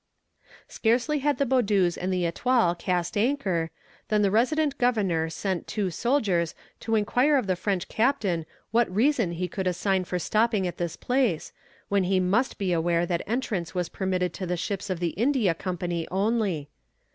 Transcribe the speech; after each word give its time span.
Scarcely 0.67 1.19
had 1.19 1.37
the 1.37 1.45
Boudeuse 1.45 1.95
and 1.95 2.11
the 2.11 2.25
Etoile 2.25 2.73
cast 2.73 3.15
anchor, 3.15 3.69
than 4.07 4.23
the 4.23 4.31
resident 4.31 4.79
governor 4.79 5.29
sent 5.29 5.67
two 5.67 5.91
soldiers 5.91 6.55
to 6.79 6.95
inquire 6.95 7.37
of 7.37 7.45
the 7.45 7.55
French 7.55 7.87
captain 7.87 8.47
what 8.71 8.89
reason 8.89 9.33
he 9.33 9.47
could 9.47 9.67
assign 9.67 10.03
for 10.03 10.17
stopping 10.17 10.65
at 10.65 10.77
this 10.77 10.95
place, 10.95 11.53
when 11.87 12.05
he 12.05 12.19
must 12.19 12.57
be 12.57 12.73
aware 12.73 13.05
that 13.05 13.21
entrance 13.27 13.75
was 13.75 13.89
permitted 13.89 14.33
to 14.33 14.47
the 14.47 14.57
ships 14.57 14.89
of 14.89 14.99
the 14.99 15.09
India 15.09 15.53
Company 15.53 16.07
only. 16.09 16.71